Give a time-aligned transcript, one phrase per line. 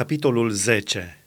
[0.00, 1.26] Capitolul 10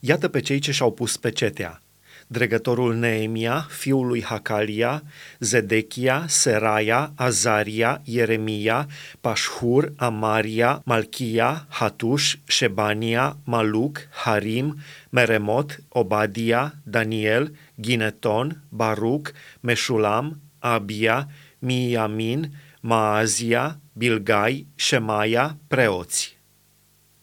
[0.00, 1.82] Iată pe cei ce și-au pus pecetea.
[2.26, 5.02] Dregătorul Neemia, fiul lui Hacalia,
[5.38, 8.86] Zedechia, Seraia, Azaria, Ieremia,
[9.20, 14.76] Pașhur, Amaria, Malchia, Hatuș, Shebania, Maluc, Harim,
[15.10, 21.28] Meremot, Obadia, Daniel, Gineton, Baruc, Meșulam, Abia,
[21.58, 22.50] Miamin,
[22.80, 26.38] Maazia, Bilgai, Shemaia, preoți.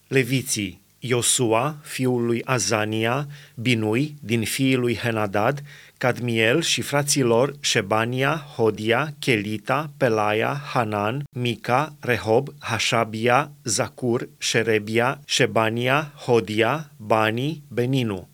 [0.07, 5.63] Leviții Iosua, fiul lui Azania, Binui, din fiii lui Henadad,
[5.97, 16.13] Cadmiel și frații lor Shebania, Hodia, Kelita, Pelaia, Hanan, Mica, Rehob, Hashabia, Zacur, Sherebia, Shebania,
[16.25, 18.27] Hodia, Bani, Beninu.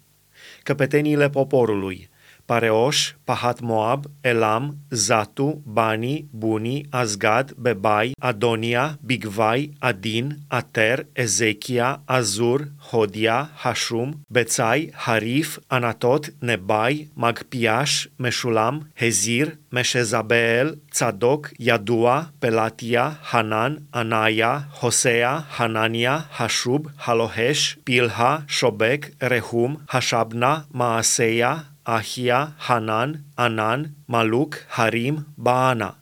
[0.63, 2.09] Căpeteniile poporului,
[2.47, 12.57] פרעוש, פחת מואב, אלם, זתו, בני, בוני, אסגד, בבאי, אדוניה, בגבי, עדין, עטר, אזקיה, עזור,
[12.91, 24.59] הודיה, השום, בצי, הריף, ענתות, נבאי, מגפיאש, משולם, הזיר, משזבאל, צדוק, ידוע, פלטיה, חנן, עניה,
[24.79, 31.57] הוסע, חנניה, השוב, הלוהש, פילהה, שובק, רחום, השבנה, מעשיה,
[31.89, 35.97] Ahia, Hanan, Anan, Maluc, Harim, Baana.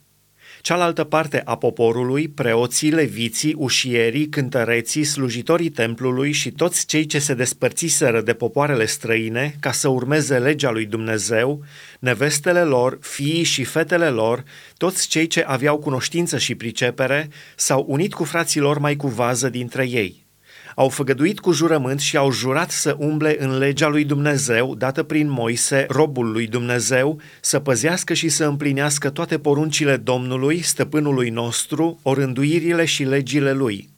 [0.62, 7.34] Cealaltă parte a poporului, preoții, leviții, ușierii, cântăreții, slujitorii templului și toți cei ce se
[7.34, 11.64] despărțiseră de popoarele străine ca să urmeze legea lui Dumnezeu,
[12.00, 14.44] nevestele lor, fiii și fetele lor,
[14.78, 19.50] toți cei ce aveau cunoștință și pricepere, s-au unit cu frații lor mai cu vază
[19.50, 20.25] dintre ei
[20.76, 25.30] au făgăduit cu jurământ și au jurat să umble în legea lui Dumnezeu, dată prin
[25.30, 32.86] Moise, robul lui Dumnezeu, să păzească și să împlinească toate poruncile Domnului, stăpânului nostru, orânduirile
[32.86, 33.90] și legile lui.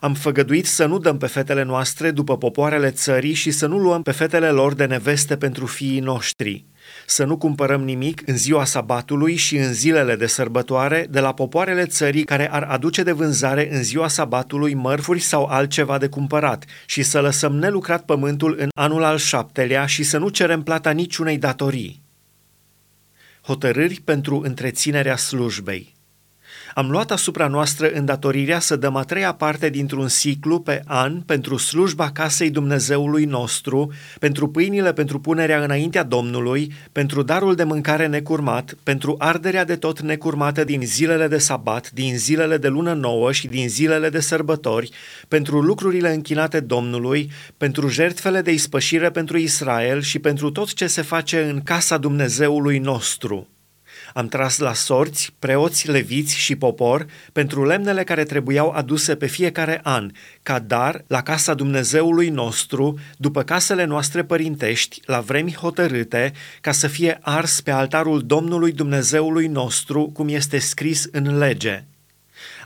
[0.00, 4.02] Am făgăduit să nu dăm pe fetele noastre după popoarele țării și să nu luăm
[4.02, 6.64] pe fetele lor de neveste pentru fiii noștri
[7.06, 11.84] să nu cumpărăm nimic în ziua sabatului și în zilele de sărbătoare de la popoarele
[11.86, 17.02] țării care ar aduce de vânzare în ziua sabatului mărfuri sau altceva de cumpărat și
[17.02, 22.02] să lăsăm nelucrat pământul în anul al șaptelea și să nu cerem plata niciunei datorii.
[23.42, 25.94] Hotărâri pentru întreținerea slujbei
[26.74, 31.56] am luat asupra noastră îndatorirea să dăm a treia parte dintr-un ciclu pe an pentru
[31.56, 38.74] slujba casei Dumnezeului nostru, pentru pâinile pentru punerea înaintea Domnului, pentru darul de mâncare necurmat,
[38.82, 43.46] pentru arderea de tot necurmată din zilele de sabat, din zilele de lună nouă și
[43.46, 44.90] din zilele de sărbători,
[45.28, 51.02] pentru lucrurile închinate Domnului, pentru jertfele de ispășire pentru Israel și pentru tot ce se
[51.02, 53.51] face în casa Dumnezeului nostru.
[54.14, 59.80] Am tras la sorți preoți, leviți și popor pentru lemnele care trebuiau aduse pe fiecare
[59.82, 60.10] an,
[60.42, 66.86] ca dar la casa Dumnezeului nostru, după casele noastre părintești, la vremi hotărâte, ca să
[66.86, 71.84] fie ars pe altarul Domnului Dumnezeului nostru, cum este scris în lege.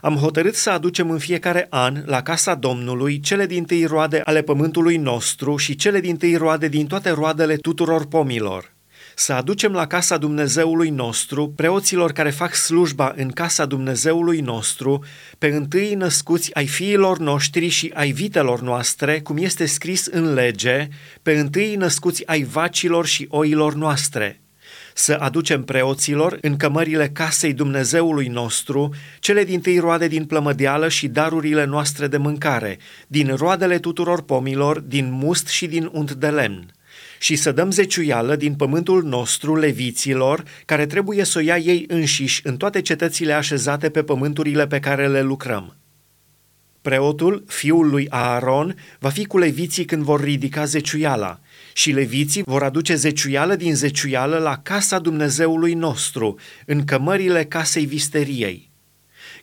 [0.01, 4.41] Am hotărât să aducem în fiecare an la casa Domnului cele din tâi roade ale
[4.41, 8.75] pământului nostru și cele din tâi roade din toate roadele tuturor pomilor
[9.19, 15.03] să aducem la casa Dumnezeului nostru, preoților care fac slujba în casa Dumnezeului nostru,
[15.37, 20.87] pe întâi născuți ai fiilor noștri și ai vitelor noastre, cum este scris în lege,
[21.23, 24.41] pe întâi născuți ai vacilor și oilor noastre,
[24.93, 31.07] să aducem preoților în cămările casei Dumnezeului nostru cele din tâi roade din plămădeală și
[31.07, 36.71] darurile noastre de mâncare, din roadele tuturor pomilor, din must și din unt de lemn
[37.19, 42.41] și să dăm zeciuială din pământul nostru leviților, care trebuie să o ia ei înșiși
[42.43, 45.75] în toate cetățile așezate pe pământurile pe care le lucrăm.
[46.81, 51.39] Preotul, fiul lui Aaron, va fi cu leviții când vor ridica zeciuiala
[51.73, 56.35] și leviții vor aduce zeciuială din zeciuială la casa Dumnezeului nostru,
[56.65, 58.69] în cămările casei visteriei.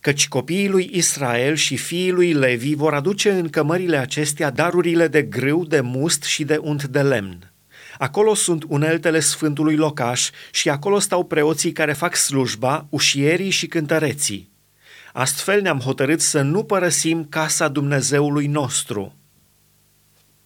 [0.00, 5.22] Căci copiii lui Israel și fiii lui Levi vor aduce în cămările acestea darurile de
[5.22, 7.53] grâu, de must și de unt de lemn.
[7.98, 14.52] Acolo sunt uneltele Sfântului Locaș și acolo stau preoții care fac slujba, ușierii și cântăreții.
[15.12, 19.12] Astfel ne-am hotărât să nu părăsim casa Dumnezeului nostru–